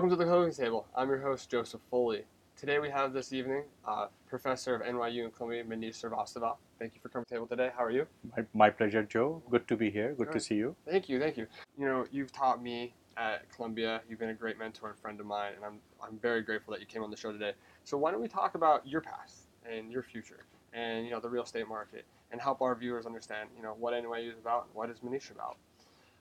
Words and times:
Welcome 0.00 0.16
to 0.18 0.24
the 0.24 0.30
Closing 0.30 0.64
Table. 0.64 0.86
I'm 0.96 1.10
your 1.10 1.18
host, 1.18 1.50
Joseph 1.50 1.82
Foley. 1.90 2.24
Today 2.56 2.78
we 2.78 2.88
have 2.88 3.12
this 3.12 3.34
evening 3.34 3.64
uh, 3.86 4.06
Professor 4.30 4.74
of 4.74 4.80
NYU 4.80 5.24
and 5.24 5.34
Columbia, 5.36 5.62
Manish 5.62 6.00
Srivastava. 6.00 6.56
Thank 6.78 6.94
you 6.94 7.02
for 7.02 7.10
coming 7.10 7.26
to 7.26 7.28
the 7.28 7.34
table 7.34 7.46
today. 7.46 7.70
How 7.76 7.84
are 7.84 7.90
you? 7.90 8.06
My, 8.34 8.44
my 8.54 8.70
pleasure, 8.70 9.02
Joe. 9.02 9.42
Good 9.50 9.68
to 9.68 9.76
be 9.76 9.90
here. 9.90 10.14
Good 10.16 10.32
to 10.32 10.40
see 10.40 10.54
you. 10.54 10.74
Thank 10.88 11.10
you, 11.10 11.20
thank 11.20 11.36
you. 11.36 11.46
You 11.76 11.84
know, 11.84 12.06
you've 12.10 12.32
taught 12.32 12.62
me 12.62 12.94
at 13.18 13.46
Columbia. 13.54 14.00
You've 14.08 14.18
been 14.18 14.30
a 14.30 14.34
great 14.34 14.58
mentor 14.58 14.88
and 14.88 14.98
friend 14.98 15.20
of 15.20 15.26
mine, 15.26 15.52
and 15.56 15.66
I'm, 15.66 15.80
I'm 16.02 16.18
very 16.18 16.40
grateful 16.40 16.72
that 16.72 16.80
you 16.80 16.86
came 16.86 17.02
on 17.02 17.10
the 17.10 17.16
show 17.18 17.30
today. 17.30 17.52
So 17.84 17.98
why 17.98 18.10
don't 18.10 18.22
we 18.22 18.28
talk 18.28 18.54
about 18.54 18.88
your 18.88 19.02
past 19.02 19.48
and 19.70 19.92
your 19.92 20.02
future 20.02 20.46
and, 20.72 21.04
you 21.04 21.10
know, 21.10 21.20
the 21.20 21.28
real 21.28 21.42
estate 21.42 21.68
market 21.68 22.06
and 22.32 22.40
help 22.40 22.62
our 22.62 22.74
viewers 22.74 23.04
understand, 23.04 23.50
you 23.54 23.62
know, 23.62 23.76
what 23.78 23.92
NYU 23.92 24.32
is 24.32 24.38
about 24.38 24.64
and 24.64 24.74
what 24.74 24.88
is 24.88 25.00
Manish 25.00 25.30
about. 25.30 25.58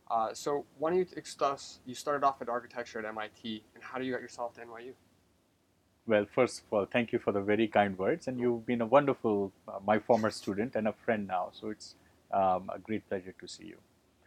Uh, 0.10 0.34
so 0.34 0.66
why 0.78 0.90
don't 0.90 1.00
you 1.00 1.06
discuss, 1.06 1.80
you 1.86 1.94
started 1.94 2.26
off 2.26 2.42
at 2.42 2.50
architecture 2.50 3.00
at 3.00 3.06
MIT, 3.06 3.64
and 3.76 3.84
how 3.84 4.00
do 4.00 4.06
you 4.06 4.12
get 4.12 4.22
yourself 4.22 4.56
to 4.56 4.62
NYU? 4.62 4.94
Well, 6.08 6.26
first 6.34 6.64
of 6.64 6.74
all, 6.74 6.86
thank 6.86 7.12
you 7.14 7.20
for 7.20 7.32
the 7.32 7.42
very 7.42 7.68
kind 7.68 7.98
words, 7.98 8.28
and 8.28 8.40
you've 8.40 8.66
been 8.66 8.82
a 8.82 8.86
wonderful, 8.86 9.52
uh, 9.68 9.74
my 9.86 10.00
former 10.00 10.32
student 10.32 10.76
and 10.76 10.88
a 10.88 10.94
friend 10.94 11.28
now. 11.28 11.50
So 11.52 11.70
it's 11.70 11.94
um, 12.32 12.72
a 12.74 12.80
great 12.80 13.08
pleasure 13.08 13.36
to 13.40 13.48
see 13.48 13.66
you. 13.66 13.78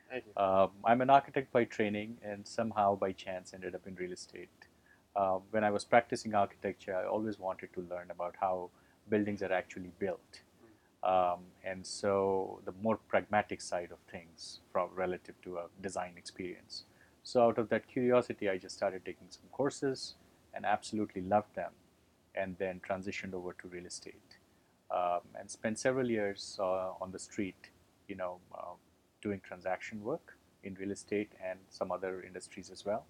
Thank 0.08 0.24
you. 0.26 0.42
Um, 0.42 0.70
I'm 0.84 1.00
an 1.00 1.10
architect 1.10 1.52
by 1.52 1.64
training, 1.64 2.18
and 2.22 2.46
somehow 2.46 2.94
by 2.94 3.10
chance 3.10 3.52
ended 3.52 3.74
up 3.74 3.86
in 3.86 3.96
real 3.96 4.12
estate. 4.12 4.50
Uh, 5.16 5.38
when 5.50 5.64
I 5.64 5.70
was 5.70 5.84
practicing 5.84 6.34
architecture, 6.34 6.96
I 6.96 7.06
always 7.06 7.40
wanted 7.40 7.72
to 7.74 7.80
learn 7.90 8.10
about 8.10 8.36
how 8.40 8.70
buildings 9.08 9.42
are 9.42 9.52
actually 9.52 9.90
built. 9.98 10.42
Um, 11.02 11.40
and 11.64 11.84
so 11.84 12.60
the 12.64 12.72
more 12.80 12.96
pragmatic 13.08 13.60
side 13.60 13.90
of 13.90 13.98
things 14.10 14.60
from 14.70 14.90
relative 14.94 15.34
to 15.42 15.58
a 15.58 15.64
design 15.80 16.14
experience. 16.16 16.84
So 17.24 17.44
out 17.46 17.58
of 17.58 17.68
that 17.70 17.88
curiosity, 17.88 18.48
I 18.48 18.58
just 18.58 18.76
started 18.76 19.04
taking 19.04 19.26
some 19.30 19.48
courses 19.52 20.14
and 20.54 20.64
absolutely 20.64 21.22
loved 21.22 21.54
them, 21.54 21.72
and 22.34 22.56
then 22.58 22.80
transitioned 22.88 23.34
over 23.34 23.54
to 23.54 23.68
real 23.68 23.86
estate 23.86 24.38
um, 24.90 25.20
and 25.38 25.50
spent 25.50 25.78
several 25.78 26.08
years 26.10 26.58
uh, 26.60 26.92
on 27.00 27.10
the 27.10 27.18
street, 27.18 27.70
you 28.08 28.14
know, 28.14 28.38
uh, 28.54 28.74
doing 29.22 29.40
transaction 29.42 30.02
work 30.02 30.36
in 30.64 30.74
real 30.74 30.90
estate 30.90 31.32
and 31.44 31.58
some 31.70 31.90
other 31.90 32.22
industries 32.22 32.70
as 32.70 32.84
well, 32.84 33.06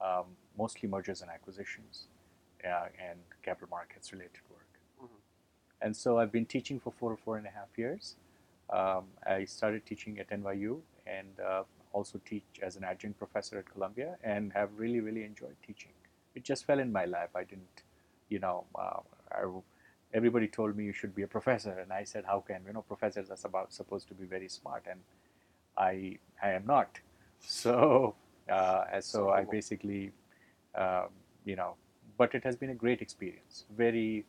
um, 0.00 0.24
mostly 0.58 0.88
mergers 0.88 1.22
and 1.22 1.30
acquisitions 1.30 2.08
uh, 2.64 2.86
and 2.98 3.20
capital 3.42 3.68
markets 3.70 4.12
related 4.12 4.40
work. 4.50 4.59
And 5.82 5.96
so 5.96 6.18
I've 6.18 6.32
been 6.32 6.46
teaching 6.46 6.78
for 6.78 6.92
four 6.92 7.12
or 7.12 7.16
four 7.16 7.36
and 7.36 7.46
a 7.46 7.50
half 7.50 7.68
years. 7.76 8.16
Um, 8.70 9.04
I 9.26 9.44
started 9.44 9.84
teaching 9.86 10.18
at 10.18 10.30
NYU 10.30 10.80
and 11.06 11.28
uh, 11.40 11.62
also 11.92 12.20
teach 12.24 12.44
as 12.62 12.76
an 12.76 12.84
adjunct 12.84 13.18
professor 13.18 13.58
at 13.58 13.70
Columbia 13.70 14.16
and 14.22 14.52
have 14.52 14.70
really, 14.76 15.00
really 15.00 15.24
enjoyed 15.24 15.56
teaching. 15.66 15.92
It 16.34 16.44
just 16.44 16.64
fell 16.64 16.78
in 16.78 16.92
my 16.92 17.06
lap. 17.06 17.30
I 17.34 17.44
didn't, 17.44 17.82
you 18.28 18.38
know, 18.38 18.64
uh, 18.76 19.00
I, 19.32 19.44
everybody 20.12 20.48
told 20.48 20.76
me 20.76 20.84
you 20.84 20.92
should 20.92 21.14
be 21.14 21.22
a 21.22 21.26
professor, 21.26 21.72
and 21.72 21.92
I 21.92 22.04
said, 22.04 22.24
how 22.24 22.40
can 22.40 22.60
you 22.66 22.72
know 22.72 22.82
professors 22.82 23.30
are 23.30 23.38
about 23.44 23.72
supposed 23.72 24.08
to 24.08 24.14
be 24.14 24.26
very 24.26 24.48
smart, 24.48 24.84
and 24.88 25.00
I 25.76 26.18
I 26.42 26.50
am 26.50 26.66
not. 26.66 27.00
So 27.42 28.14
uh, 28.50 28.84
and 28.92 29.02
so 29.02 29.30
I 29.30 29.44
basically, 29.44 30.12
um, 30.74 31.08
you 31.46 31.56
know, 31.56 31.76
but 32.18 32.34
it 32.34 32.44
has 32.44 32.54
been 32.54 32.70
a 32.70 32.74
great 32.74 33.00
experience, 33.00 33.64
very 33.74 34.26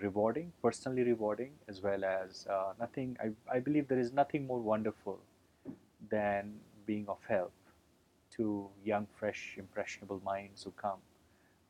rewarding, 0.00 0.52
personally 0.62 1.02
rewarding, 1.02 1.52
as 1.68 1.82
well 1.82 2.04
as 2.04 2.46
uh, 2.50 2.72
nothing. 2.78 3.16
I 3.20 3.56
I 3.56 3.60
believe 3.60 3.88
there 3.88 3.98
is 4.06 4.12
nothing 4.12 4.46
more 4.46 4.60
wonderful 4.60 5.18
than 6.10 6.54
being 6.86 7.06
of 7.08 7.18
help 7.28 7.52
to 8.36 8.68
young, 8.84 9.06
fresh, 9.18 9.56
impressionable 9.58 10.20
minds 10.24 10.62
who 10.62 10.70
come 10.72 11.00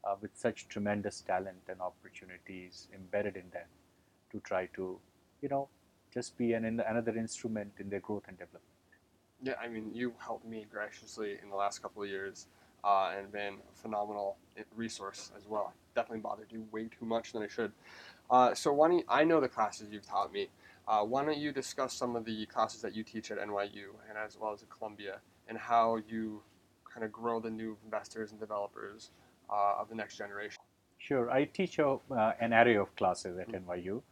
uh, 0.04 0.14
with 0.20 0.30
such 0.34 0.68
tremendous 0.68 1.20
talent 1.20 1.62
and 1.68 1.80
opportunities 1.80 2.88
embedded 2.94 3.36
in 3.36 3.48
them 3.50 3.68
to 4.30 4.40
try 4.40 4.66
to, 4.74 4.98
you 5.42 5.48
know, 5.48 5.68
just 6.12 6.36
be 6.36 6.52
an, 6.52 6.64
another 6.64 7.16
instrument 7.16 7.72
in 7.78 7.88
their 7.88 8.00
growth 8.00 8.24
and 8.28 8.38
development. 8.38 8.64
Yeah, 9.42 9.54
I 9.62 9.68
mean, 9.68 9.90
you 9.94 10.14
helped 10.18 10.46
me 10.46 10.66
graciously 10.70 11.38
in 11.42 11.48
the 11.50 11.56
last 11.56 11.80
couple 11.80 12.02
of 12.02 12.08
years 12.08 12.46
uh, 12.84 13.12
and 13.16 13.30
been 13.30 13.54
a 13.54 13.74
phenomenal 13.74 14.36
resource 14.74 15.30
as 15.36 15.46
well. 15.46 15.72
Definitely 15.98 16.20
bothered 16.20 16.52
you 16.52 16.64
way 16.70 16.84
too 16.84 17.04
much 17.04 17.32
than 17.32 17.42
I 17.42 17.48
should. 17.48 17.72
Uh, 18.30 18.54
so 18.54 18.72
why 18.72 18.86
don't 18.86 18.98
you, 18.98 19.04
I 19.08 19.24
know 19.24 19.40
the 19.40 19.48
classes 19.48 19.88
you've 19.90 20.06
taught 20.06 20.32
me. 20.32 20.46
Uh, 20.86 21.02
why 21.02 21.24
don't 21.24 21.38
you 21.38 21.50
discuss 21.50 21.92
some 21.92 22.14
of 22.14 22.24
the 22.24 22.46
classes 22.46 22.82
that 22.82 22.94
you 22.94 23.02
teach 23.02 23.32
at 23.32 23.38
NYU 23.38 23.88
and 24.08 24.16
as 24.16 24.38
well 24.40 24.52
as 24.52 24.62
at 24.62 24.70
Columbia 24.70 25.18
and 25.48 25.58
how 25.58 25.98
you 26.08 26.40
kind 26.88 27.04
of 27.04 27.10
grow 27.10 27.40
the 27.40 27.50
new 27.50 27.76
investors 27.84 28.30
and 28.30 28.38
developers 28.38 29.10
uh, 29.50 29.80
of 29.80 29.88
the 29.88 29.96
next 29.96 30.16
generation? 30.16 30.60
Sure, 30.98 31.28
I 31.32 31.46
teach 31.46 31.80
a, 31.80 31.98
uh, 32.12 32.32
an 32.38 32.52
array 32.52 32.76
of 32.76 32.94
classes 32.94 33.36
at 33.40 33.48
NYU. 33.48 34.02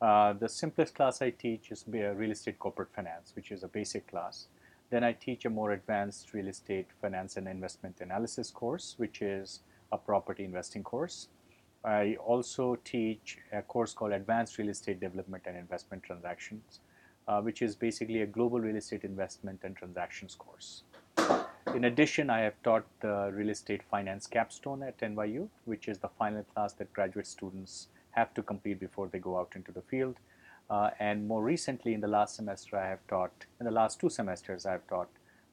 Uh, 0.00 0.32
the 0.32 0.48
simplest 0.48 0.94
class 0.94 1.20
I 1.20 1.28
teach 1.28 1.70
is 1.70 1.84
real 1.86 2.30
estate 2.30 2.58
corporate 2.58 2.94
finance, 2.96 3.32
which 3.36 3.52
is 3.52 3.62
a 3.64 3.68
basic 3.68 4.06
class. 4.06 4.48
Then 4.88 5.04
I 5.04 5.12
teach 5.12 5.44
a 5.44 5.50
more 5.50 5.72
advanced 5.72 6.32
real 6.32 6.48
estate 6.48 6.86
finance 7.02 7.36
and 7.36 7.46
investment 7.48 8.00
analysis 8.00 8.50
course, 8.50 8.94
which 8.96 9.20
is 9.20 9.60
a 9.92 9.98
property 9.98 10.44
investing 10.44 10.82
course. 10.82 11.28
I 11.84 12.16
also 12.16 12.78
teach 12.84 13.38
a 13.52 13.60
course 13.60 13.92
called 13.92 14.12
Advanced 14.12 14.56
Real 14.56 14.70
Estate 14.70 15.00
Development 15.00 15.42
and 15.46 15.56
Investment 15.56 16.02
Transactions, 16.02 16.80
uh, 17.28 17.42
which 17.42 17.60
is 17.60 17.76
basically 17.76 18.22
a 18.22 18.26
global 18.26 18.58
real 18.60 18.76
estate 18.76 19.04
investment 19.04 19.60
and 19.64 19.76
transactions 19.76 20.34
course. 20.34 20.84
In 21.74 21.84
addition, 21.84 22.30
I 22.30 22.40
have 22.40 22.54
taught 22.62 22.84
the 23.00 23.30
real 23.32 23.50
estate 23.50 23.82
finance 23.90 24.26
capstone 24.26 24.82
at 24.82 24.98
NYU, 24.98 25.48
which 25.64 25.88
is 25.88 25.98
the 25.98 26.08
final 26.18 26.44
class 26.54 26.72
that 26.74 26.92
graduate 26.92 27.26
students 27.26 27.88
have 28.12 28.32
to 28.34 28.42
complete 28.42 28.80
before 28.80 29.08
they 29.08 29.18
go 29.18 29.38
out 29.38 29.52
into 29.54 29.72
the 29.72 29.82
field. 29.82 30.16
Uh, 30.70 30.90
and 31.00 31.26
more 31.26 31.42
recently, 31.42 31.92
in 31.92 32.00
the 32.00 32.08
last 32.08 32.36
semester, 32.36 32.78
I 32.78 32.88
have 32.88 33.06
taught, 33.08 33.44
in 33.60 33.66
the 33.66 33.72
last 33.72 34.00
two 34.00 34.08
semesters, 34.08 34.64
I 34.64 34.72
have 34.72 34.86
taught 34.86 35.10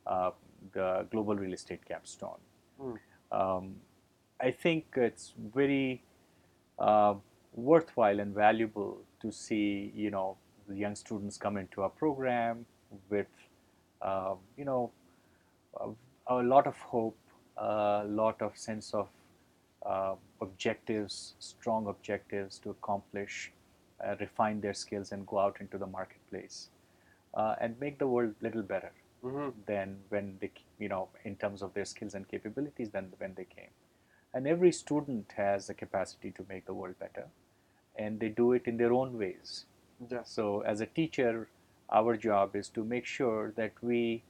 uh, 0.07 0.31
the 0.73 1.05
global 1.11 1.35
real 1.35 1.53
estate 1.53 1.83
capstone. 1.85 2.39
Mm. 2.79 2.97
Um, 3.31 3.75
I 4.39 4.51
think 4.51 4.85
it's 4.95 5.33
very 5.53 6.03
uh, 6.81 7.13
worthwhile 7.53 8.19
and 8.19 8.33
valuable 8.35 8.97
to 9.21 9.31
see, 9.31 9.91
you 9.95 10.11
know, 10.11 10.37
the 10.67 10.75
young 10.75 10.95
students 10.95 11.37
come 11.37 11.57
into 11.57 11.81
our 11.81 11.89
program 11.89 12.65
with, 13.09 13.27
uh, 14.01 14.35
you 14.57 14.65
know, 14.65 14.91
a, 15.79 15.89
a 16.27 16.43
lot 16.43 16.67
of 16.67 16.77
hope, 16.77 17.17
a 17.57 18.03
lot 18.05 18.41
of 18.41 18.57
sense 18.57 18.93
of 18.93 19.07
uh, 19.85 20.15
objectives, 20.41 21.35
strong 21.39 21.87
objectives 21.87 22.59
to 22.59 22.69
accomplish, 22.71 23.51
uh, 24.05 24.15
refine 24.19 24.61
their 24.61 24.73
skills, 24.73 25.11
and 25.11 25.27
go 25.27 25.39
out 25.39 25.57
into 25.59 25.77
the 25.77 25.87
marketplace 25.87 26.69
uh, 27.35 27.55
and 27.61 27.79
make 27.79 27.99
the 27.99 28.07
world 28.07 28.33
a 28.41 28.43
little 28.43 28.63
better 28.63 28.91
Mm-hmm. 29.23 29.49
than 29.67 29.97
when 30.09 30.37
they, 30.41 30.49
you 30.79 30.89
know, 30.89 31.09
in 31.25 31.35
terms 31.35 31.61
of 31.61 31.75
their 31.75 31.85
skills 31.85 32.15
and 32.15 32.27
capabilities 32.27 32.89
than 32.89 33.13
when 33.19 33.35
they 33.35 33.45
came. 33.45 33.69
And 34.33 34.47
every 34.47 34.71
student 34.71 35.33
has 35.35 35.67
the 35.67 35.73
capacity 35.73 36.31
to 36.31 36.45
make 36.47 36.65
the 36.65 36.73
world 36.73 36.95
better, 36.99 37.27
and 37.95 38.19
they 38.19 38.29
do 38.29 38.53
it 38.53 38.65
in 38.65 38.77
their 38.77 38.93
own 38.93 39.17
ways. 39.17 39.65
Yes. 40.09 40.31
So, 40.31 40.61
as 40.61 40.81
a 40.81 40.85
teacher, 40.85 41.49
our 41.91 42.15
job 42.15 42.55
is 42.55 42.69
to 42.69 42.83
make 42.83 43.05
sure 43.05 43.51
that 43.57 43.73
we, 43.81 44.23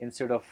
instead 0.00 0.30
of 0.30 0.44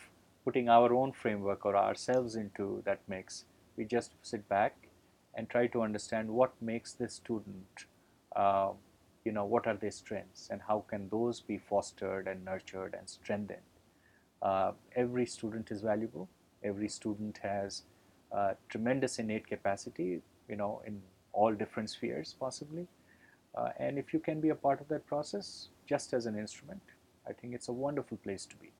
putting 0.44 0.68
our 0.68 0.94
own 0.94 1.12
framework 1.12 1.66
or 1.66 1.76
ourselves 1.76 2.36
into 2.36 2.82
that 2.86 3.00
mix, 3.06 3.44
we 3.76 3.84
just 3.84 4.12
sit 4.22 4.48
back 4.48 4.88
and 5.34 5.48
try 5.50 5.66
to 5.66 5.82
understand 5.82 6.30
what 6.30 6.60
makes 6.62 6.92
this 6.92 7.14
student, 7.14 7.84
uh, 8.34 8.70
you 9.24 9.32
know, 9.32 9.44
what 9.44 9.66
are 9.66 9.76
their 9.76 9.90
strengths 9.90 10.48
and 10.50 10.62
how 10.66 10.84
can 10.88 11.08
those 11.10 11.40
be 11.40 11.58
fostered 11.58 12.26
and 12.26 12.44
nurtured 12.44 12.94
and 12.98 13.08
strengthened. 13.08 13.60
Uh, 14.40 14.72
every 14.94 15.26
student 15.26 15.70
is 15.70 15.82
valuable. 15.82 16.28
Every 16.62 16.88
student 16.88 17.38
has 17.42 17.82
uh, 18.32 18.54
tremendous 18.68 19.18
innate 19.18 19.46
capacity, 19.46 20.20
you 20.48 20.56
know, 20.56 20.82
in 20.86 21.00
all 21.32 21.52
different 21.54 21.90
spheres 21.90 22.34
possibly. 22.38 22.86
Uh, 23.54 23.70
and 23.78 23.98
if 23.98 24.12
you 24.12 24.20
can 24.20 24.40
be 24.40 24.50
a 24.50 24.54
part 24.54 24.80
of 24.80 24.88
that 24.88 25.06
process 25.06 25.68
just 25.86 26.12
as 26.12 26.26
an 26.26 26.38
instrument, 26.38 26.82
I 27.28 27.32
think 27.32 27.54
it's 27.54 27.68
a 27.68 27.72
wonderful 27.72 28.18
place 28.18 28.46
to 28.46 28.56
be. 28.56 28.70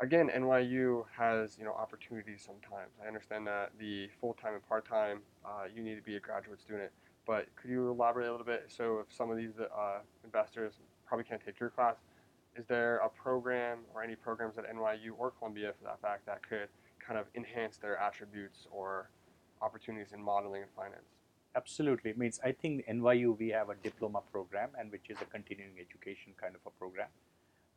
again, 0.00 0.30
NYU 0.34 1.04
has 1.16 1.56
you 1.58 1.64
know 1.64 1.72
opportunities 1.72 2.42
sometimes. 2.46 2.92
I 3.02 3.06
understand 3.08 3.46
that 3.46 3.72
the 3.78 4.08
full 4.20 4.34
time 4.34 4.54
and 4.54 4.68
part 4.68 4.86
time, 4.88 5.20
uh, 5.44 5.64
you 5.74 5.82
need 5.82 5.96
to 5.96 6.02
be 6.02 6.16
a 6.16 6.20
graduate 6.20 6.60
student. 6.60 6.90
But 7.26 7.46
could 7.56 7.70
you 7.70 7.90
elaborate 7.90 8.28
a 8.28 8.30
little 8.30 8.46
bit? 8.46 8.64
So 8.68 9.00
if 9.00 9.14
some 9.14 9.30
of 9.30 9.36
these 9.36 9.58
uh, 9.60 9.98
investors 10.24 10.74
probably 11.06 11.24
can't 11.24 11.44
take 11.44 11.60
your 11.60 11.70
class, 11.70 11.96
is 12.56 12.64
there 12.66 12.96
a 12.98 13.08
program 13.08 13.78
or 13.94 14.02
any 14.02 14.16
programs 14.16 14.56
at 14.58 14.64
NYU 14.64 15.10
or 15.18 15.30
Columbia 15.32 15.72
for 15.78 15.84
that 15.84 16.00
fact 16.00 16.26
that 16.26 16.40
could 16.48 16.68
kind 17.08 17.18
of 17.18 17.26
enhance 17.34 17.78
their 17.78 17.96
attributes 17.98 18.66
or 18.70 19.08
opportunities 19.62 20.12
in 20.12 20.22
modeling 20.22 20.62
and 20.62 20.70
finance? 20.76 21.08
Absolutely. 21.56 22.10
It 22.10 22.18
means 22.18 22.38
I 22.44 22.52
think 22.52 22.86
NYU 22.86 23.38
we 23.38 23.48
have 23.48 23.70
a 23.70 23.74
diploma 23.74 24.20
program 24.30 24.68
and 24.78 24.92
which 24.92 25.08
is 25.08 25.16
a 25.22 25.24
continuing 25.24 25.76
education 25.80 26.34
kind 26.40 26.54
of 26.54 26.60
a 26.66 26.70
program 26.78 27.08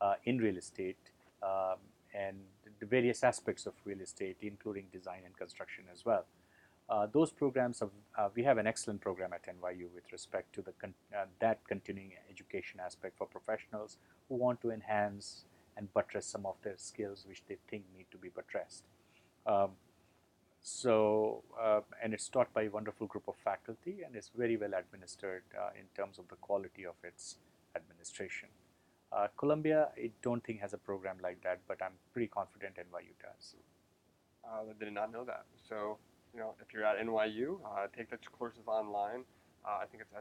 uh, 0.01 0.15
in 0.25 0.37
real 0.37 0.57
estate 0.57 0.97
um, 1.41 1.77
and 2.13 2.37
the 2.79 2.85
various 2.85 3.23
aspects 3.23 3.65
of 3.65 3.73
real 3.85 4.01
estate, 4.01 4.37
including 4.41 4.85
design 4.91 5.21
and 5.25 5.37
construction 5.37 5.85
as 5.93 6.05
well. 6.05 6.25
Uh, 6.89 7.07
those 7.13 7.31
programs, 7.31 7.79
have, 7.79 7.89
uh, 8.17 8.27
we 8.35 8.43
have 8.43 8.57
an 8.57 8.67
excellent 8.67 8.99
program 8.99 9.31
at 9.31 9.43
NYU 9.45 9.87
with 9.95 10.11
respect 10.11 10.53
to 10.53 10.61
the 10.61 10.73
con- 10.73 10.93
uh, 11.17 11.25
that 11.39 11.59
continuing 11.65 12.11
education 12.29 12.81
aspect 12.83 13.17
for 13.17 13.25
professionals 13.25 13.97
who 14.27 14.35
want 14.35 14.59
to 14.61 14.71
enhance 14.71 15.45
and 15.77 15.93
buttress 15.93 16.25
some 16.25 16.45
of 16.45 16.55
their 16.63 16.75
skills 16.75 17.23
which 17.29 17.43
they 17.47 17.57
think 17.69 17.83
need 17.95 18.07
to 18.11 18.17
be 18.17 18.27
buttressed. 18.27 18.83
Um, 19.45 19.71
so, 20.61 21.43
uh, 21.59 21.81
and 22.03 22.13
it's 22.13 22.29
taught 22.29 22.53
by 22.53 22.63
a 22.63 22.69
wonderful 22.69 23.07
group 23.07 23.27
of 23.27 23.35
faculty 23.43 24.03
and 24.05 24.15
it's 24.15 24.29
very 24.35 24.57
well 24.57 24.73
administered 24.77 25.43
uh, 25.59 25.69
in 25.75 25.85
terms 25.95 26.19
of 26.19 26.27
the 26.27 26.35
quality 26.35 26.85
of 26.85 26.95
its 27.03 27.37
administration. 27.75 28.49
Uh, 29.11 29.27
Columbia, 29.37 29.89
I 29.97 30.11
don't 30.21 30.43
think 30.43 30.61
has 30.61 30.73
a 30.73 30.77
program 30.77 31.17
like 31.21 31.41
that, 31.43 31.59
but 31.67 31.81
I'm 31.81 31.93
pretty 32.13 32.27
confident 32.27 32.75
NYU 32.75 33.13
does. 33.21 33.55
Uh, 34.45 34.69
I 34.69 34.83
did 34.83 34.93
not 34.93 35.11
know 35.11 35.25
that. 35.25 35.45
So, 35.67 35.97
you 36.33 36.39
know, 36.39 36.53
if 36.61 36.73
you're 36.73 36.85
at 36.85 36.97
NYU, 37.03 37.59
uh, 37.65 37.87
take 37.95 38.09
the 38.09 38.17
courses 38.31 38.67
online. 38.67 39.23
Uh, 39.65 39.79
I 39.81 39.85
think 39.85 40.03
it's 40.03 40.13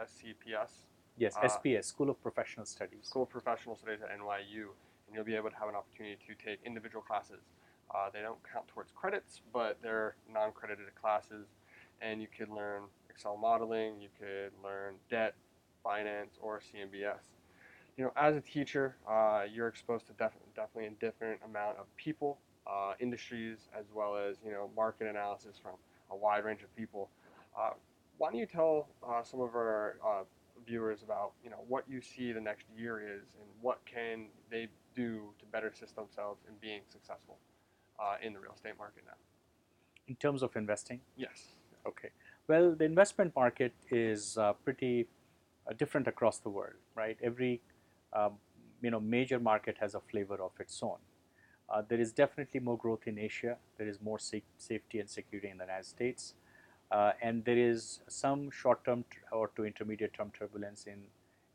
SCPS, 0.00 0.70
Yes, 1.16 1.36
SPS, 1.36 1.84
School 1.84 2.10
of 2.10 2.20
Professional 2.22 2.64
Studies. 2.64 3.00
School 3.02 3.24
of 3.24 3.28
Professional 3.28 3.76
Studies 3.76 4.00
at 4.02 4.08
NYU, 4.18 4.72
and 5.06 5.14
you'll 5.14 5.24
be 5.24 5.36
able 5.36 5.50
to 5.50 5.56
have 5.56 5.68
an 5.68 5.74
opportunity 5.74 6.16
to 6.26 6.34
take 6.44 6.58
individual 6.64 7.02
classes. 7.02 7.42
Uh, 7.94 8.08
they 8.12 8.20
don't 8.20 8.38
count 8.52 8.66
towards 8.68 8.92
credits, 8.92 9.40
but 9.52 9.78
they're 9.82 10.14
non-credited 10.32 10.94
classes, 11.00 11.46
and 12.00 12.20
you 12.20 12.28
could 12.36 12.48
learn 12.48 12.82
Excel 13.08 13.36
modeling, 13.36 14.00
you 14.00 14.08
could 14.18 14.52
learn 14.62 14.94
debt, 15.10 15.34
finance, 15.82 16.38
or 16.40 16.60
CMBS. 16.60 17.20
You 17.96 18.04
know, 18.04 18.12
as 18.16 18.36
a 18.36 18.40
teacher, 18.40 18.96
uh, 19.08 19.42
you're 19.52 19.68
exposed 19.68 20.06
to 20.06 20.12
def- 20.12 20.38
definitely 20.54 20.86
a 20.86 21.04
different 21.04 21.40
amount 21.44 21.78
of 21.78 21.94
people, 21.96 22.38
uh, 22.66 22.94
industries, 23.00 23.68
as 23.78 23.86
well 23.92 24.16
as 24.16 24.36
you 24.44 24.52
know 24.52 24.70
market 24.76 25.08
analysis 25.08 25.56
from 25.60 25.72
a 26.10 26.16
wide 26.16 26.44
range 26.44 26.62
of 26.62 26.74
people. 26.76 27.10
Uh, 27.58 27.70
why 28.18 28.30
don't 28.30 28.38
you 28.38 28.46
tell 28.46 28.88
uh, 29.06 29.22
some 29.22 29.40
of 29.40 29.54
our 29.54 29.96
uh, 30.06 30.22
viewers 30.66 31.02
about 31.02 31.32
you 31.42 31.50
know 31.50 31.64
what 31.68 31.84
you 31.88 32.00
see 32.00 32.32
the 32.32 32.40
next 32.40 32.66
year 32.76 33.00
is 33.00 33.34
and 33.40 33.48
what 33.60 33.80
can 33.84 34.26
they 34.50 34.68
do 34.94 35.32
to 35.38 35.44
better 35.46 35.68
assist 35.68 35.96
themselves 35.96 36.42
in 36.48 36.54
being 36.60 36.80
successful 36.88 37.38
uh, 38.00 38.16
in 38.22 38.32
the 38.32 38.38
real 38.40 38.52
estate 38.54 38.78
market 38.78 39.02
now? 39.06 39.16
In 40.08 40.16
terms 40.16 40.42
of 40.42 40.56
investing, 40.56 41.00
Yes. 41.16 41.46
okay. 41.86 42.10
Well, 42.48 42.74
the 42.74 42.84
investment 42.84 43.34
market 43.36 43.72
is 43.90 44.36
uh, 44.36 44.54
pretty 44.64 45.06
uh, 45.68 45.72
different 45.74 46.08
across 46.08 46.38
the 46.38 46.48
world, 46.48 46.74
right? 46.96 47.16
Every 47.22 47.60
um, 48.12 48.32
you 48.82 48.90
know 48.90 48.98
major 49.00 49.38
market 49.38 49.76
has 49.80 49.94
a 49.94 50.00
flavor 50.00 50.42
of 50.42 50.50
its 50.58 50.82
own. 50.82 50.98
Uh, 51.68 51.82
there 51.88 52.00
is 52.00 52.10
definitely 52.12 52.58
more 52.58 52.76
growth 52.76 53.06
in 53.06 53.18
Asia. 53.18 53.56
There 53.78 53.86
is 53.86 54.00
more 54.00 54.18
sa- 54.18 54.38
safety 54.58 54.98
and 54.98 55.08
security 55.08 55.48
in 55.48 55.58
the 55.58 55.64
United 55.64 55.86
States, 55.86 56.34
uh, 56.90 57.12
and 57.22 57.44
there 57.44 57.56
is 57.58 58.00
some 58.08 58.50
short-term 58.50 59.04
tr- 59.10 59.32
or 59.32 59.48
to 59.54 59.64
intermediate-term 59.64 60.32
turbulence 60.36 60.86
in 60.86 61.04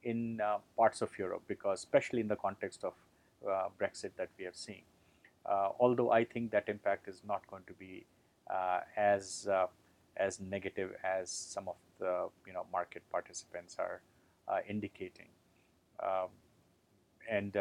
in 0.03 0.39
uh, 0.39 0.59
parts 0.77 1.01
of 1.01 1.09
Europe, 1.19 1.41
because 1.47 1.79
especially 1.79 2.21
in 2.21 2.27
the 2.29 2.35
context 2.37 2.83
of 2.85 2.93
uh, 3.49 3.67
Brexit 3.79 4.11
that 4.15 4.29
we 4.39 4.45
are 4.45 4.53
seen. 4.53 4.83
Uh, 5.49 5.69
although 5.79 6.11
I 6.11 6.25
think 6.25 6.51
that 6.51 6.69
impact 6.69 7.07
is 7.07 7.21
not 7.27 7.45
going 7.47 7.63
to 7.67 7.73
be 7.73 8.05
uh, 8.49 8.79
as 8.97 9.47
uh, 9.51 9.67
as 10.17 10.39
negative 10.39 10.91
as 11.03 11.29
some 11.29 11.67
of 11.67 11.75
the 11.99 12.29
you 12.47 12.53
know 12.53 12.65
market 12.71 13.03
participants 13.11 13.77
are 13.79 14.01
indicating. 14.67 15.29
Um, 16.01 16.29
and 17.29 17.57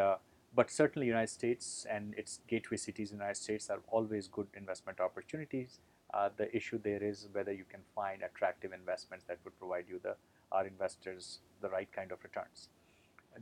but 0.55 0.71
certainly 0.71 1.07
United 1.07 1.29
States 1.29 1.85
and 1.89 2.13
its 2.15 2.39
gateway 2.47 2.77
cities 2.77 3.11
in 3.11 3.17
the 3.17 3.23
United 3.23 3.41
States 3.41 3.69
are 3.69 3.81
always 3.89 4.27
good 4.27 4.47
investment 4.55 4.99
opportunities. 5.01 5.79
Uh, 6.13 6.29
the 6.37 6.55
issue 6.55 6.79
there 6.81 7.03
is 7.03 7.27
whether 7.33 7.51
you 7.51 7.65
can 7.69 7.81
find 7.93 8.21
attractive 8.23 8.71
investments 8.71 9.25
that 9.27 9.37
would 9.43 9.57
provide 9.59 9.85
you 9.89 9.99
the 10.01 10.15
our 10.51 10.65
investors 10.65 11.39
the 11.61 11.69
right 11.69 11.91
kind 11.91 12.11
of 12.11 12.23
returns. 12.23 12.69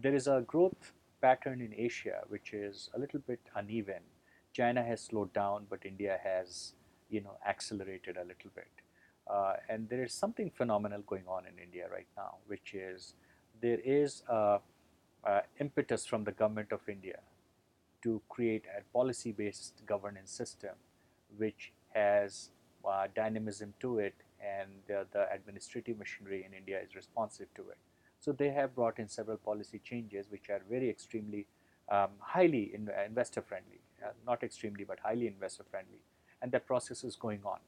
There 0.01 0.16
is 0.16 0.28
a 0.28 0.44
growth 0.48 0.94
pattern 1.22 1.62
in 1.62 1.74
Asia 1.78 2.22
which 2.30 2.54
is 2.54 2.90
a 2.95 3.00
little 3.00 3.19
bit 3.19 3.40
uneven. 3.56 4.01
China 4.53 4.83
has 4.83 5.01
slowed 5.01 5.33
down, 5.33 5.65
but 5.69 5.79
India 5.85 6.19
has 6.23 6.73
you 7.09 7.21
know 7.21 7.38
accelerated 7.47 8.17
a 8.17 8.21
little 8.21 8.51
bit. 8.55 8.71
Uh, 9.27 9.53
and 9.69 9.88
there 9.89 10.03
is 10.03 10.13
something 10.13 10.50
phenomenal 10.50 11.01
going 11.07 11.23
on 11.27 11.45
in 11.45 11.57
India 11.63 11.88
right 11.91 12.07
now, 12.17 12.35
which 12.47 12.73
is 12.73 13.15
there 13.61 13.79
is 13.83 14.23
a, 14.27 14.59
a 15.23 15.41
impetus 15.59 16.05
from 16.05 16.23
the 16.25 16.31
government 16.31 16.71
of 16.71 16.81
India 16.89 17.19
to 18.01 18.21
create 18.27 18.65
a 18.77 18.81
policy-based 18.91 19.81
governance 19.85 20.29
system, 20.29 20.75
which 21.38 21.71
has 21.94 22.49
uh, 22.85 23.07
dynamism 23.15 23.73
to 23.79 23.99
it, 23.99 24.13
and 24.41 24.95
uh, 24.95 25.06
the 25.13 25.31
administrative 25.31 25.97
machinery 25.97 26.45
in 26.45 26.53
India 26.53 26.79
is 26.81 26.95
responsive 26.95 27.47
to 27.56 27.61
it. 27.69 27.77
So 28.19 28.33
they 28.33 28.49
have 28.49 28.75
brought 28.75 28.99
in 28.99 29.07
several 29.07 29.38
policy 29.38 29.79
changes, 29.83 30.27
which 30.29 30.49
are 30.49 30.61
very 30.69 30.89
extremely 30.89 31.47
um, 31.89 32.09
highly 32.19 32.71
in, 32.73 32.89
investor 33.06 33.41
friendly, 33.41 33.79
not 34.25 34.44
extremely, 34.44 34.83
but 34.83 35.00
highly 35.00 35.27
investor 35.27 35.63
friendly, 35.69 36.00
and 36.41 36.51
that 36.51 36.65
process 36.67 37.03
is 37.03 37.15
going 37.15 37.41
on 37.45 37.59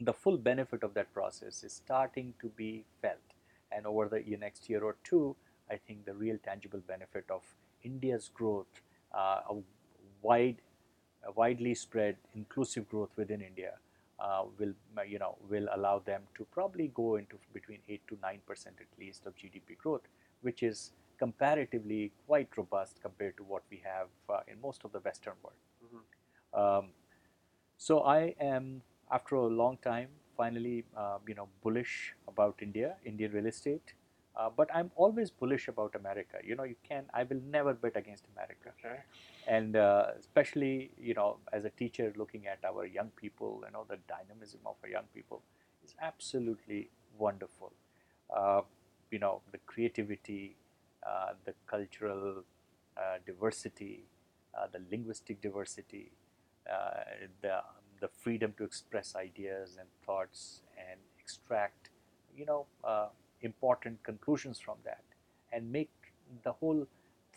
the 0.00 0.12
full 0.12 0.36
benefit 0.36 0.82
of 0.82 0.94
that 0.94 1.12
process 1.12 1.62
is 1.62 1.72
starting 1.72 2.34
to 2.40 2.48
be 2.48 2.84
felt. 3.00 3.18
And 3.70 3.86
over 3.86 4.08
the 4.08 4.36
next 4.36 4.68
year 4.68 4.82
or 4.82 4.96
two, 5.04 5.36
I 5.70 5.76
think 5.76 6.04
the 6.04 6.14
real 6.14 6.38
tangible 6.44 6.80
benefit 6.86 7.24
of 7.30 7.42
India's 7.82 8.30
growth, 8.32 8.66
uh, 9.14 9.40
a 9.48 9.56
wide, 10.22 10.56
a 11.26 11.32
widely 11.32 11.74
spread, 11.74 12.16
inclusive 12.34 12.88
growth 12.88 13.10
within 13.16 13.40
India, 13.40 13.72
uh, 14.20 14.44
will 14.58 14.74
you 15.06 15.18
know 15.18 15.36
will 15.48 15.66
allow 15.74 15.98
them 15.98 16.22
to 16.36 16.46
probably 16.52 16.90
go 16.94 17.16
into 17.16 17.36
between 17.52 17.78
eight 17.88 18.02
to 18.08 18.16
nine 18.22 18.40
percent 18.46 18.76
at 18.80 18.98
least 18.98 19.26
of 19.26 19.34
GDP 19.36 19.76
growth, 19.76 20.02
which 20.42 20.62
is 20.62 20.92
comparatively 21.18 22.12
quite 22.26 22.48
robust 22.56 23.00
compared 23.02 23.36
to 23.36 23.44
what 23.44 23.62
we 23.70 23.82
have 23.84 24.08
uh, 24.28 24.40
in 24.48 24.60
most 24.60 24.84
of 24.84 24.92
the 24.92 25.00
Western 25.00 25.34
world. 25.42 25.62
Mhm. 25.84 26.02
Um, 26.60 26.92
so 27.76 28.00
I 28.02 28.34
am 28.40 28.82
after 29.10 29.36
a 29.36 29.46
long 29.46 29.78
time, 29.78 30.08
finally, 30.36 30.84
uh, 30.96 31.18
you 31.26 31.34
know, 31.34 31.48
bullish 31.62 32.14
about 32.28 32.56
India, 32.60 32.96
Indian 33.04 33.32
real 33.32 33.46
estate. 33.46 33.94
Uh, 34.36 34.50
but 34.50 34.68
I'm 34.74 34.90
always 34.96 35.30
bullish 35.30 35.68
about 35.68 35.94
America. 35.94 36.38
You 36.42 36.56
know, 36.56 36.64
you 36.64 36.74
can. 36.88 37.04
I 37.14 37.22
will 37.22 37.40
never 37.52 37.72
bet 37.72 37.96
against 37.96 38.24
America. 38.34 38.70
Okay. 38.78 38.98
And 39.46 39.76
uh, 39.76 40.06
especially, 40.18 40.90
you 41.00 41.14
know, 41.14 41.36
as 41.52 41.64
a 41.64 41.70
teacher, 41.70 42.12
looking 42.16 42.48
at 42.48 42.58
our 42.64 42.84
young 42.84 43.10
people, 43.14 43.62
you 43.64 43.70
know, 43.72 43.84
the 43.88 43.98
dynamism 44.08 44.60
of 44.66 44.74
our 44.82 44.88
young 44.88 45.04
people 45.14 45.42
is 45.84 45.94
absolutely 46.02 46.90
wonderful. 47.16 47.72
Uh, 48.34 48.62
you 49.12 49.20
know, 49.20 49.40
the 49.52 49.58
creativity, 49.58 50.56
the 51.44 51.54
cultural 51.66 52.42
uh, 52.96 53.16
diversity, 53.26 54.04
uh, 54.56 54.66
the 54.72 54.80
linguistic 54.90 55.40
diversity, 55.40 56.12
uh, 56.70 57.04
the 57.42 57.60
the 58.00 58.08
freedom 58.08 58.52
to 58.58 58.64
express 58.64 59.14
ideas 59.16 59.76
and 59.78 59.88
thoughts 60.04 60.62
and 60.76 60.98
extract, 61.20 61.90
you 62.36 62.44
know, 62.44 62.66
uh, 62.82 63.08
important 63.42 64.02
conclusions 64.02 64.58
from 64.58 64.76
that, 64.84 65.02
and 65.52 65.70
make 65.70 65.90
the 66.42 66.52
whole 66.52 66.86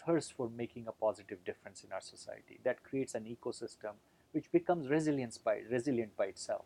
thirst 0.06 0.34
for 0.34 0.50
making 0.50 0.86
a 0.88 0.92
positive 0.92 1.44
difference 1.46 1.84
in 1.84 1.92
our 1.92 2.02
society. 2.02 2.60
That 2.64 2.84
creates 2.84 3.16
an 3.16 3.26
ecosystem 3.26 3.94
which 4.32 4.52
becomes 4.52 4.90
resilient 4.90 5.38
by 5.44 5.62
resilient 5.70 6.16
by 6.18 6.26
itself, 6.26 6.66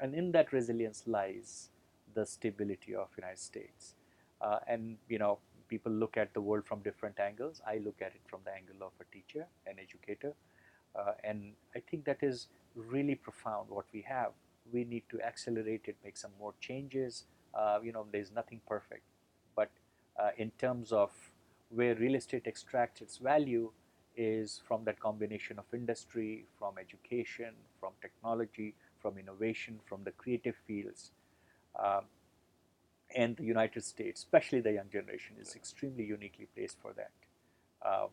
and 0.00 0.14
in 0.14 0.32
that 0.32 0.52
resilience 0.52 1.04
lies 1.06 1.70
the 2.14 2.24
stability 2.26 2.94
of 2.94 3.08
United 3.16 3.38
States. 3.38 3.94
Uh, 4.40 4.58
and 4.66 4.96
you 5.08 5.18
know, 5.18 5.38
people 5.68 5.92
look 5.92 6.16
at 6.16 6.32
the 6.34 6.40
world 6.40 6.64
from 6.66 6.80
different 6.80 7.18
angles. 7.20 7.60
I 7.66 7.78
look 7.78 7.96
at 8.00 8.12
it 8.14 8.22
from 8.26 8.40
the 8.44 8.52
angle 8.52 8.86
of 8.86 8.92
a 9.00 9.04
teacher, 9.12 9.46
an 9.66 9.76
educator, 9.78 10.34
uh, 10.94 11.12
and 11.22 11.52
I 11.74 11.80
think 11.80 12.04
that 12.04 12.22
is 12.22 12.48
really 12.74 13.14
profound 13.14 13.68
what 13.70 13.86
we 13.92 14.02
have. 14.02 14.32
We 14.72 14.84
need 14.84 15.02
to 15.10 15.20
accelerate 15.20 15.82
it, 15.86 15.96
make 16.04 16.16
some 16.16 16.32
more 16.38 16.54
changes. 16.60 17.24
Uh, 17.54 17.78
you 17.82 17.92
know, 17.92 18.06
there's 18.10 18.32
nothing 18.32 18.60
perfect, 18.66 19.02
but 19.54 19.70
uh, 20.18 20.30
in 20.36 20.50
terms 20.58 20.92
of 20.92 21.10
where 21.70 21.94
real 21.94 22.14
estate 22.14 22.46
extracts 22.46 23.00
its 23.00 23.18
value 23.18 23.70
is 24.16 24.60
from 24.66 24.84
that 24.84 25.00
combination 25.00 25.58
of 25.58 25.64
industry, 25.72 26.46
from 26.58 26.74
education, 26.78 27.52
from 27.80 27.92
technology, 28.00 28.74
from 29.00 29.18
innovation, 29.18 29.80
from 29.88 30.04
the 30.04 30.12
creative 30.12 30.54
fields. 30.66 31.10
And 33.14 33.36
the 33.36 33.44
United 33.44 33.84
States, 33.84 34.20
especially 34.20 34.60
the 34.60 34.72
young 34.72 34.90
generation, 34.90 35.36
is 35.40 35.54
extremely 35.54 36.04
uniquely 36.04 36.48
placed 36.54 36.78
for 36.80 36.92
that. 36.94 37.10
Uh, 37.84 38.06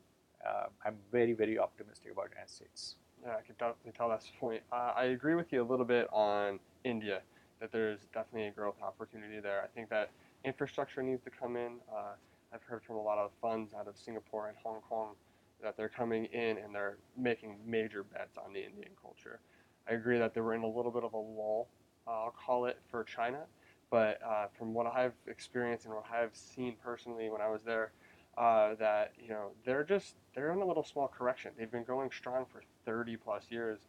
uh, 0.46 0.66
I'm 0.86 0.98
very, 1.12 1.34
very 1.34 1.58
optimistic 1.58 2.12
about 2.12 2.30
United 2.32 2.50
States. 2.50 2.96
Yeah, 3.24 3.36
I 3.38 3.42
can 3.42 3.56
definitely 3.60 3.94
tell 3.98 4.10
that's 4.10 4.26
the 4.26 4.38
point. 4.40 4.62
Uh, 4.72 4.94
I 4.96 5.06
agree 5.06 5.36
with 5.36 5.52
you 5.52 5.62
a 5.62 5.68
little 5.68 5.86
bit 5.86 6.08
on 6.12 6.60
India, 6.84 7.22
that 7.60 7.72
there's 7.72 8.00
definitely 8.14 8.48
a 8.48 8.52
growth 8.52 8.82
opportunity 8.82 9.40
there. 9.40 9.62
I 9.64 9.68
think 9.68 9.90
that 9.90 10.10
infrastructure 10.44 11.04
needs 11.04 11.24
to 11.24 11.30
come 11.30 11.56
in. 11.56 11.74
Uh, 11.92 12.14
I've 12.54 12.64
heard 12.64 12.84
from 12.84 12.96
a 12.96 13.02
lot 13.02 13.18
of 13.18 13.32
funds 13.42 13.74
out 13.74 13.88
of 13.88 13.96
Singapore 13.98 14.48
and 14.48 14.58
Hong 14.64 14.82
Kong 14.90 15.16
that 15.62 15.78
they're 15.78 15.90
coming 15.90 16.26
in 16.26 16.58
and 16.58 16.74
they're 16.74 16.98
making 17.16 17.58
major 17.66 18.04
bets 18.04 18.38
on 18.44 18.54
the 18.54 18.66
Indian 18.66 18.90
culture. 19.00 19.40
I 19.88 19.94
agree 19.94 20.18
that 20.18 20.34
they 20.34 20.42
were 20.42 20.56
in 20.56 20.64
a 20.64 20.68
little 20.68 20.92
bit 20.92 21.04
of 21.04 21.14
a 21.14 21.18
lull 21.18 21.68
uh, 22.08 22.26
I'll 22.26 22.32
call 22.46 22.66
it, 22.66 22.80
for 22.90 23.04
China. 23.04 23.44
But 23.92 24.20
uh, 24.26 24.48
from 24.58 24.74
what 24.74 24.88
I've 24.88 25.14
experienced 25.28 25.86
and 25.86 25.94
what 25.94 26.06
I've 26.12 26.36
seen 26.36 26.76
personally 26.84 27.30
when 27.30 27.42
I 27.42 27.50
was 27.50 27.62
there, 27.64 27.92
uh, 28.38 28.76
that 28.76 29.12
you 29.22 29.30
know 29.30 29.50
they're 29.66 29.84
just 29.84 30.16
they're 30.34 30.52
in 30.54 30.60
a 30.60 30.66
little 30.66 30.84
small 30.84 31.08
correction. 31.08 31.52
They've 31.58 31.72
been 31.72 31.84
going 31.84 32.10
strong 32.10 32.46
for 32.52 32.64
30 32.86 33.18
plus 33.18 33.44
years 33.50 33.80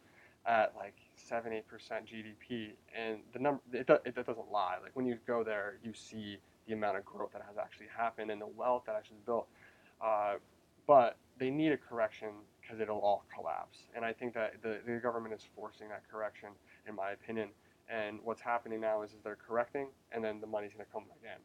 at 0.45 0.73
like 0.75 0.95
seven 1.15 1.53
eight 1.53 1.67
percent 1.67 2.05
GDP, 2.05 2.71
and 2.93 3.19
the 3.31 3.39
number 3.39 3.61
it, 3.71 3.87
do, 3.87 3.97
it, 4.05 4.13
doesn't 4.13 4.51
lie. 4.51 4.75
Like 4.83 4.91
when 4.93 5.05
you 5.05 5.17
go 5.25 5.43
there, 5.43 5.77
you 5.83 5.93
see 5.93 6.37
the 6.67 6.73
amount 6.73 6.97
of 6.97 7.05
growth 7.05 7.31
that 7.33 7.43
has 7.47 7.57
actually 7.57 7.87
happened 7.95 8.29
and 8.29 8.41
the 8.41 8.47
wealth 8.47 8.83
that 8.85 8.95
actually 8.95 9.17
built. 9.25 9.47
Uh, 10.01 10.35
but 10.85 11.17
they 11.39 11.49
need 11.49 11.71
a 11.71 11.77
correction 11.77 12.29
because 12.61 12.79
it'll 12.79 12.99
all 12.99 13.25
collapse. 13.33 13.79
And 13.95 14.03
I 14.05 14.13
think 14.13 14.33
that 14.33 14.55
the, 14.61 14.79
the 14.85 14.97
government 14.97 15.33
is 15.33 15.41
forcing 15.55 15.89
that 15.89 16.03
correction, 16.11 16.49
in 16.87 16.95
my 16.95 17.11
opinion. 17.11 17.49
And 17.89 18.19
what's 18.23 18.41
happening 18.41 18.81
now 18.81 19.01
is, 19.01 19.11
is 19.11 19.17
they're 19.23 19.35
correcting, 19.35 19.87
and 20.11 20.23
then 20.23 20.39
the 20.39 20.47
money's 20.47 20.73
going 20.73 20.85
to 20.85 20.91
come 20.91 21.03
again. 21.21 21.39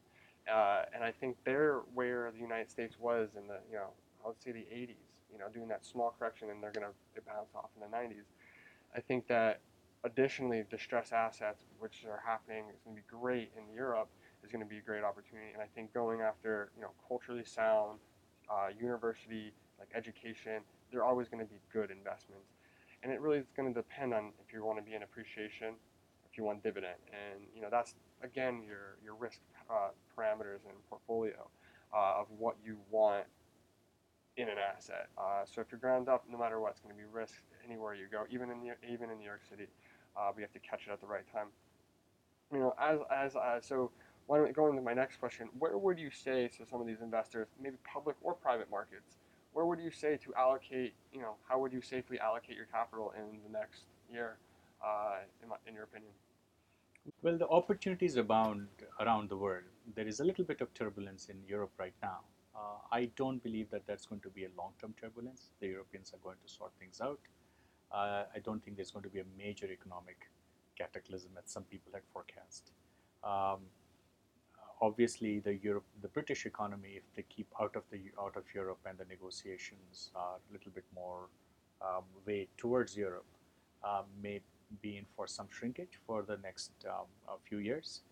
Uh, 0.51 0.85
and 0.95 1.05
I 1.05 1.11
think 1.13 1.37
they're 1.45 1.81
where 1.95 2.31
the 2.31 2.39
United 2.39 2.71
States 2.71 2.97
was 2.99 3.31
in 3.37 3.47
the, 3.49 3.59
you 3.71 3.77
know, 3.77 3.91
I 4.25 4.29
would 4.29 4.41
say 4.41 4.53
the 4.53 4.61
80s, 4.61 4.97
you 5.33 5.39
know, 5.39 5.47
doing 5.53 5.69
that 5.69 5.85
small 5.85 6.15
correction, 6.19 6.51
and 6.51 6.63
they're 6.63 6.73
going 6.73 6.87
to 6.87 7.23
bounce 7.23 7.51
off 7.55 7.71
in 7.77 7.83
the 7.83 7.95
90s. 7.95 8.25
I 8.95 9.01
think 9.01 9.27
that 9.29 9.61
additionally, 10.05 10.65
distressed 10.71 11.13
assets, 11.13 11.65
which 11.79 12.05
are 12.09 12.23
happening, 12.25 12.65
is 12.73 12.81
going 12.85 12.97
to 12.97 13.03
be 13.03 13.07
great 13.09 13.51
in 13.57 13.75
Europe, 13.75 14.09
is 14.45 14.51
going 14.51 14.63
to 14.63 14.69
be 14.69 14.79
a 14.79 14.83
great 14.83 15.05
opportunity. 15.05 15.53
And 15.53 15.63
I 15.63 15.67
think 15.75 15.93
going 15.93 16.21
after, 16.21 16.71
you 16.77 16.83
know, 16.83 16.91
culturally 17.07 17.45
sound, 17.45 17.99
uh, 18.51 18.69
university, 18.79 19.53
like 19.79 19.89
education, 19.95 20.63
they're 20.91 21.05
always 21.05 21.29
going 21.29 21.45
to 21.45 21.51
be 21.51 21.61
good 21.73 21.91
investments. 21.91 22.49
And 23.03 23.13
it 23.13 23.21
really 23.21 23.39
is 23.39 23.47
going 23.57 23.73
to 23.73 23.75
depend 23.75 24.15
on 24.15 24.33
if 24.45 24.53
you 24.53 24.65
want 24.65 24.79
to 24.79 24.85
be 24.85 24.95
in 24.95 25.03
appreciation, 25.03 25.75
if 26.31 26.39
you 26.39 26.45
want 26.45 26.63
dividend, 26.63 26.97
and 27.13 27.43
you 27.55 27.63
know 27.63 27.69
that's 27.71 27.95
again 28.23 28.63
your 28.67 28.97
your 29.05 29.15
risk 29.15 29.41
uh, 29.71 29.91
parameters 30.17 30.65
and 30.69 30.77
portfolio 30.89 31.49
uh, 31.95 32.21
of 32.21 32.27
what 32.39 32.57
you 32.65 32.77
want 32.91 33.25
in 34.37 34.49
an 34.49 34.57
asset. 34.59 35.09
Uh, 35.19 35.45
so 35.45 35.61
if 35.61 35.67
you're 35.71 35.81
ground 35.81 36.09
up, 36.09 36.25
no 36.31 36.39
matter 36.39 36.61
what, 36.61 36.73
it's 36.73 36.81
going 36.81 36.95
to 36.95 36.99
be 36.99 37.07
risk 37.11 37.43
anywhere 37.67 37.95
you 37.95 38.07
go, 38.11 38.25
even 38.31 38.51
in 38.51 38.61
New, 38.61 38.73
even 38.89 39.11
in 39.11 39.19
New 39.19 39.25
York 39.25 39.43
City. 39.49 39.67
Uh, 40.17 40.31
we 40.35 40.43
have 40.43 40.53
to 40.53 40.59
catch 40.59 40.87
it 40.87 40.93
at 40.93 41.01
the 41.01 41.07
right 41.07 41.25
time. 41.33 41.49
You 42.53 42.61
know, 42.61 42.75
as 42.81 43.01
as 43.11 43.37
uh, 43.37 43.61
so. 43.61 43.91
Why 44.27 44.53
Going 44.53 44.77
to 44.77 44.83
my 44.83 44.93
next 44.93 45.17
question, 45.17 45.49
where 45.59 45.79
would 45.79 45.99
you 45.99 46.11
say 46.11 46.49
to 46.59 46.67
some 46.67 46.83
of 46.83 46.87
these 46.87 47.01
investors, 47.01 47.49
maybe 47.59 47.77
public 47.91 48.15
or 48.21 48.35
private 48.35 48.71
markets, 48.71 49.17
where 49.55 49.65
would 49.65 49.81
you 49.81 49.91
say 49.91 50.19
to 50.19 50.35
allocate, 50.35 50.93
you 51.13 51.21
know, 51.21 51.37
how 51.49 51.59
would 51.59 51.73
you 51.73 51.81
safely 51.81 52.21
allocate 52.21 52.55
your 52.55 52.67
capital 52.67 53.13
in 53.17 53.39
the 53.43 53.59
next 53.59 53.85
year, 54.13 54.37
uh, 54.85 55.19
in, 55.43 55.49
my, 55.49 55.57
in 55.67 55.75
your 55.75 55.85
opinion? 55.85 56.13
Well, 57.23 57.39
the 57.39 57.49
opportunities 57.49 58.17
abound 58.17 58.69
around 59.01 59.31
the 59.31 59.37
world. 59.37 59.65
There 59.95 60.07
is 60.07 60.21
a 60.21 60.25
little 60.25 60.45
bit 60.45 60.61
of 60.61 60.73
turbulence 60.75 61.29
in 61.29 61.37
Europe 61.47 61.73
right 61.79 61.95
now. 62.03 62.21
Uh, 62.55 62.79
I 62.93 63.11
don't 63.17 63.43
believe 63.43 63.71
that 63.71 63.87
that's 63.87 64.07
going 64.07 64.21
to 64.23 64.31
be 64.31 64.45
a 64.45 64.49
long-term 64.57 64.95
turbulence. 65.01 65.51
The 65.61 65.69
Europeans 65.69 66.13
are 66.13 66.19
going 66.23 66.37
to 66.45 66.53
sort 66.53 66.73
things 66.79 67.01
out. 67.01 67.21
Uh, 67.93 68.25
I 68.35 68.41
don't 68.45 68.63
think 68.63 68.77
there's 68.77 68.91
going 68.91 69.05
to 69.05 69.09
be 69.09 69.21
a 69.21 69.29
major 69.39 69.67
economic 69.67 70.29
cataclysm 70.77 71.31
as 71.43 71.51
some 71.51 71.65
people 71.65 71.93
had 71.95 72.03
forecast. 72.13 72.73
Um, 73.25 73.61
obviously 74.81 75.41
the 75.41 75.55
Europe, 75.57 75.85
the 76.03 76.09
British 76.09 76.47
economy, 76.47 76.93
if 76.97 77.03
they 77.17 77.25
keep 77.29 77.49
out 77.61 77.75
of 77.77 77.83
the 77.91 78.01
out 78.21 78.37
of 78.37 78.45
Europe 78.55 78.79
and 78.87 78.99
the 78.99 79.05
negotiations 79.05 80.11
are 80.15 80.37
a 80.37 80.53
little 80.53 80.71
bit 80.73 80.85
more 80.95 81.29
um, 81.83 82.05
way 82.27 82.49
towards 82.57 82.97
Europe, 82.97 83.27
uh, 83.85 84.03
may 84.23 84.41
be 84.83 84.97
in 84.97 85.07
for 85.17 85.27
some 85.27 85.49
shrinkage 85.51 85.99
for 86.07 86.23
the 86.23 86.37
next 86.43 86.73
um, 86.87 87.07
few 87.49 87.59
years. 87.59 88.03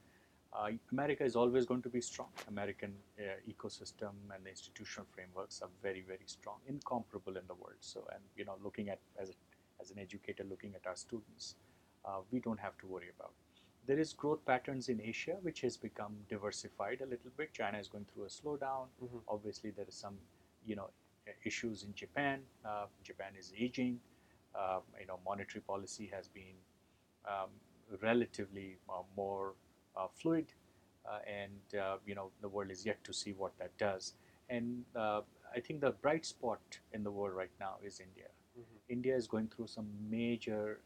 Uh, 0.52 0.70
America 0.92 1.24
is 1.24 1.36
always 1.36 1.66
going 1.66 1.82
to 1.82 1.88
be 1.88 2.00
strong. 2.00 2.28
American 2.48 2.94
uh, 3.18 3.22
ecosystem 3.50 4.12
and 4.34 4.44
the 4.44 4.50
institutional 4.50 5.06
frameworks 5.14 5.60
are 5.60 5.68
very, 5.82 6.02
very 6.06 6.26
strong, 6.26 6.56
incomparable 6.66 7.36
in 7.36 7.46
the 7.46 7.54
world. 7.54 7.76
So, 7.80 8.06
and 8.12 8.22
you 8.36 8.44
know, 8.44 8.56
looking 8.62 8.88
at 8.88 9.00
as 9.20 9.30
a, 9.30 9.34
as 9.80 9.90
an 9.90 9.98
educator, 9.98 10.44
looking 10.48 10.74
at 10.74 10.86
our 10.86 10.96
students, 10.96 11.56
uh, 12.04 12.20
we 12.30 12.40
don't 12.40 12.60
have 12.60 12.78
to 12.78 12.86
worry 12.86 13.08
about 13.18 13.32
there 13.86 13.98
is 13.98 14.12
growth 14.12 14.44
patterns 14.44 14.88
in 14.88 15.00
Asia, 15.00 15.36
which 15.42 15.60
has 15.60 15.76
become 15.76 16.16
diversified 16.28 17.00
a 17.00 17.06
little 17.06 17.30
bit. 17.36 17.52
China 17.54 17.78
is 17.78 17.88
going 17.88 18.04
through 18.12 18.24
a 18.24 18.28
slowdown. 18.28 18.86
Mm-hmm. 19.02 19.18
Obviously, 19.28 19.70
there 19.70 19.86
is 19.88 19.94
some, 19.94 20.16
you 20.66 20.76
know, 20.76 20.90
issues 21.44 21.84
in 21.84 21.94
Japan. 21.94 22.40
Uh, 22.64 22.86
Japan 23.04 23.32
is 23.38 23.52
aging. 23.58 24.00
Uh, 24.58 24.80
you 25.00 25.06
know, 25.06 25.18
monetary 25.24 25.60
policy 25.60 26.10
has 26.12 26.28
been 26.28 26.56
um, 27.26 27.50
relatively 28.02 28.78
uh, 28.88 29.02
more 29.16 29.54
uh, 29.96 30.06
fluid, 30.14 30.46
uh, 31.08 31.18
and 31.26 31.80
uh, 31.80 31.96
you 32.06 32.14
know, 32.14 32.30
the 32.40 32.48
world 32.48 32.70
is 32.70 32.84
yet 32.86 33.02
to 33.04 33.12
see 33.12 33.32
what 33.32 33.52
that 33.58 33.76
does. 33.78 34.14
And 34.48 34.84
I 34.96 35.60
think 35.60 35.80
the 35.80 35.90
bright 35.90 36.26
spot 36.26 36.60
in 36.92 37.02
the 37.02 37.10
world 37.10 37.34
right 37.34 37.50
now 37.58 37.76
is 37.82 38.00
India. 38.00 38.28
Mm-hmm. 38.58 38.92
India 38.92 39.16
is 39.16 39.26
going 39.26 39.48
through 39.48 39.66
some 39.66 39.88
major 40.10 40.80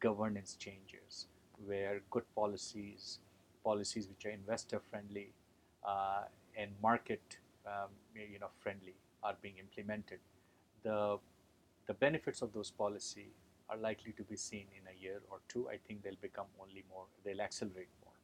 governance 0.00 0.56
changes 0.58 1.26
where 1.66 2.00
good 2.10 2.24
policies, 2.34 3.18
policies 3.64 4.08
which 4.08 4.26
are 4.26 4.30
investor 4.30 4.80
friendly 4.90 5.32
uh, 5.86 6.22
and 6.56 6.70
market 6.82 7.38
um, 7.66 7.90
you 8.14 8.38
know 8.38 8.48
friendly 8.60 8.94
are 9.22 9.36
being 9.42 9.54
implemented. 9.58 10.18
The 10.82 11.18
the 11.86 11.94
benefits 11.94 12.42
of 12.42 12.52
those 12.52 12.70
policy 12.70 13.28
are 13.68 13.76
likely 13.76 14.12
to 14.12 14.22
be 14.22 14.36
seen 14.36 14.66
in 14.76 14.86
a 14.86 15.00
year 15.00 15.22
or 15.30 15.40
two. 15.48 15.68
I 15.68 15.78
think 15.86 16.02
they'll 16.02 16.20
become 16.20 16.46
only 16.60 16.84
more, 16.90 17.06
they'll 17.24 17.40
accelerate 17.40 17.88
more. 18.04 18.14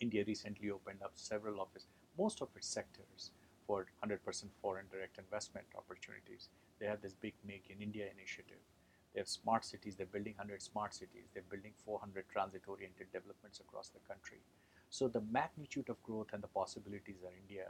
India 0.00 0.24
recently 0.26 0.70
opened 0.70 1.02
up 1.02 1.12
several 1.14 1.60
of 1.60 1.68
its, 1.74 1.86
most 2.18 2.42
of 2.42 2.48
its 2.56 2.66
sectors 2.66 3.30
for 3.66 3.86
100% 4.04 4.18
foreign 4.60 4.86
direct 4.92 5.18
investment 5.18 5.66
opportunities. 5.76 6.48
They 6.78 6.86
have 6.86 7.00
this 7.00 7.14
big 7.14 7.34
Make 7.46 7.64
in 7.70 7.82
India 7.82 8.06
initiative 8.16 8.60
they 9.16 9.20
have 9.20 9.28
smart 9.28 9.64
cities, 9.64 9.94
they're 9.96 10.04
building 10.12 10.34
100 10.36 10.60
smart 10.60 10.92
cities, 10.92 11.24
they're 11.32 11.48
building 11.50 11.72
400 11.86 12.26
transit 12.30 12.60
oriented 12.68 13.06
developments 13.14 13.60
across 13.60 13.88
the 13.88 13.98
country. 14.06 14.40
So 14.90 15.08
the 15.08 15.22
magnitude 15.32 15.88
of 15.88 16.02
growth 16.02 16.26
and 16.34 16.42
the 16.42 16.48
possibilities 16.48 17.22
in 17.22 17.30
India 17.40 17.68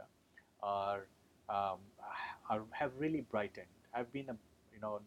are, 0.61 1.07
um, 1.47 1.79
are 2.49 2.63
have 2.71 2.91
really 2.99 3.21
brightened. 3.21 3.71
I've 3.93 4.11
been 4.11 4.27
a, 4.27 4.35
you 4.77 4.81
know 4.81 4.99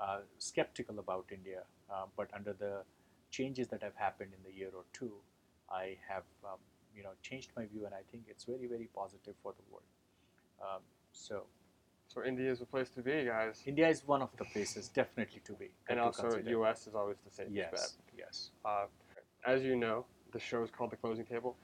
uh, 0.00 0.20
skeptical 0.38 0.98
about 0.98 1.26
India, 1.32 1.62
uh, 1.90 2.04
but 2.16 2.28
under 2.34 2.52
the 2.52 2.82
changes 3.30 3.68
that 3.68 3.82
have 3.82 3.96
happened 3.96 4.32
in 4.36 4.42
the 4.50 4.56
year 4.56 4.70
or 4.76 4.84
two, 4.92 5.12
I 5.70 5.96
have 6.08 6.24
um, 6.44 6.60
you 6.94 7.02
know 7.02 7.14
changed 7.22 7.50
my 7.56 7.66
view, 7.66 7.86
and 7.86 7.94
I 7.94 8.02
think 8.10 8.24
it's 8.28 8.44
very 8.44 8.66
very 8.66 8.88
positive 8.94 9.34
for 9.42 9.54
the 9.58 9.64
world. 9.72 9.90
Um, 10.60 10.82
so 11.12 11.44
so 12.08 12.24
India 12.24 12.50
is 12.50 12.60
a 12.60 12.66
place 12.66 12.88
to 12.90 13.02
be, 13.02 13.24
guys. 13.24 13.62
India 13.66 13.88
is 13.88 14.06
one 14.06 14.22
of 14.22 14.30
the 14.36 14.44
places 14.44 14.88
definitely 14.88 15.40
to 15.44 15.52
be. 15.54 15.70
And 15.88 15.98
also, 16.00 16.22
consider. 16.22 16.50
U.S. 16.50 16.86
is 16.86 16.94
always 16.94 17.16
the 17.24 17.30
safest 17.30 17.54
yes, 17.54 17.70
bet. 17.72 17.90
Yes. 18.16 18.50
Uh, 18.64 18.86
as 19.46 19.64
you 19.64 19.76
know, 19.76 20.04
the 20.32 20.38
show 20.38 20.62
is 20.62 20.70
called 20.70 20.92
The 20.92 20.96
Closing 20.96 21.24
Table. 21.24 21.56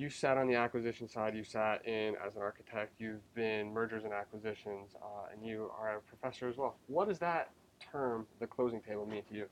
You 0.00 0.08
sat 0.08 0.38
on 0.38 0.46
the 0.46 0.54
acquisition 0.54 1.08
side. 1.08 1.36
You 1.36 1.44
sat 1.44 1.86
in 1.86 2.14
as 2.26 2.36
an 2.36 2.42
architect. 2.42 2.94
You've 2.98 3.34
been 3.34 3.72
mergers 3.72 4.04
and 4.04 4.12
acquisitions, 4.14 4.94
uh, 5.02 5.32
and 5.32 5.44
you 5.44 5.70
are 5.78 5.96
a 5.96 6.00
professor 6.00 6.48
as 6.48 6.56
well. 6.56 6.76
What 6.86 7.08
does 7.08 7.18
that 7.18 7.50
term, 7.92 8.26
the 8.38 8.46
closing 8.46 8.80
table, 8.80 9.06
mean 9.06 9.24
to 9.28 9.34
you? 9.34 9.46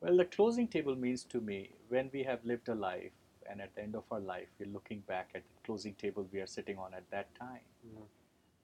Well, 0.00 0.16
the 0.16 0.24
closing 0.24 0.66
table 0.66 0.96
means 0.96 1.22
to 1.24 1.40
me 1.40 1.70
when 1.88 2.10
we 2.12 2.24
have 2.24 2.40
lived 2.44 2.68
a 2.68 2.74
life, 2.74 3.12
and 3.48 3.60
at 3.60 3.74
the 3.76 3.82
end 3.82 3.94
of 3.94 4.04
our 4.10 4.20
life, 4.20 4.48
we're 4.58 4.72
looking 4.72 5.00
back 5.06 5.30
at 5.34 5.42
the 5.42 5.66
closing 5.66 5.94
table 5.94 6.26
we 6.32 6.40
are 6.40 6.46
sitting 6.46 6.76
on 6.78 6.92
at 6.92 7.08
that 7.10 7.32
time. 7.36 7.66
Mm-hmm 7.86 8.02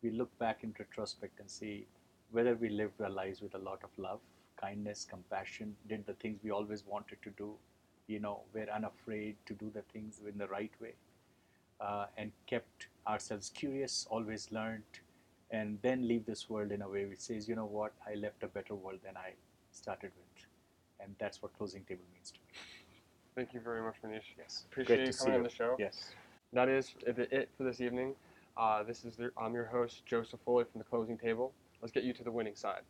we 0.03 0.11
look 0.11 0.37
back 0.39 0.63
in 0.63 0.75
retrospect 0.79 1.41
and 1.41 1.51
see 1.51 1.87
whether 2.31 2.55
we 2.55 2.69
lived 2.69 3.01
our 3.01 3.11
lives 3.11 3.41
with 3.41 3.55
a 3.55 3.59
lot 3.59 3.81
of 3.83 3.91
love, 3.97 4.21
kindness, 4.61 5.07
compassion, 5.09 5.75
did 5.89 6.07
the 6.07 6.13
things 6.15 6.39
we 6.43 6.51
always 6.51 6.85
wanted 6.87 7.21
to 7.23 7.31
do, 7.31 7.55
you 8.09 8.19
know, 8.19 8.41
were 8.53 8.67
unafraid 8.75 9.37
to 9.47 9.55
do 9.55 9.71
the 9.73 9.83
things 9.93 10.21
in 10.27 10.39
the 10.39 10.49
right 10.49 10.73
way, 10.81 10.95
uh, 11.81 12.07
and 12.17 12.33
kept 12.47 12.89
ourselves 13.07 13.51
curious, 13.55 14.07
always 14.11 14.51
learned, 14.51 14.83
and 15.51 15.79
then 15.83 16.09
leave 16.09 16.27
this 16.27 16.51
world 16.51 16.73
in 16.73 16.83
a 16.83 16.89
way 16.89 17.05
which 17.05 17.21
says, 17.21 17.49
you 17.49 17.55
know 17.55 17.67
what, 17.67 17.93
I 18.07 18.15
left 18.17 18.43
a 18.43 18.49
better 18.49 18.75
world 18.75 18.99
than 19.05 19.17
I 19.17 19.33
started 19.71 20.11
with. 20.17 20.47
And 21.01 21.15
that's 21.19 21.43
what 21.43 21.57
closing 21.57 21.85
table 21.85 22.03
means 22.13 22.33
to 22.33 22.39
me. 22.41 23.01
Thank 23.37 23.55
you 23.55 23.61
very 23.61 23.81
much, 23.83 23.95
Manish. 24.05 24.23
Yes. 24.37 24.65
Appreciate 24.71 24.97
Great 24.97 25.07
you 25.07 25.13
coming 25.13 25.35
on 25.37 25.43
the 25.45 25.49
show. 25.49 25.77
Yes. 25.79 26.11
That 26.53 26.69
is 26.69 26.95
it 27.07 27.51
for 27.57 27.63
this 27.63 27.81
evening. 27.81 28.15
Uh, 28.57 28.83
this 28.83 29.05
is 29.05 29.15
the, 29.15 29.31
I'm 29.41 29.55
your 29.55 29.67
host, 29.67 30.05
Joseph 30.07 30.41
Foley 30.45 30.65
from 30.65 30.81
the 30.81 30.85
Closing 30.85 31.17
Table. 31.17 31.53
Let's 31.81 31.93
get 31.93 32.03
you 32.03 32.13
to 32.15 32.25
the 32.25 32.33
winning 32.33 32.57
side. 32.57 32.83